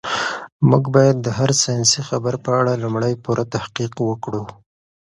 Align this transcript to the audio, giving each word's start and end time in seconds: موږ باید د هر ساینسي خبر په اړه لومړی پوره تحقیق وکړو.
موږ 0.69 0.83
باید 0.95 1.17
د 1.21 1.27
هر 1.37 1.51
ساینسي 1.63 2.01
خبر 2.09 2.33
په 2.45 2.51
اړه 2.59 2.73
لومړی 2.83 3.13
پوره 3.23 3.43
تحقیق 3.53 3.93
وکړو. 4.09 4.43